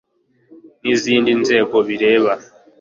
[0.81, 2.33] n izindi nzego bireba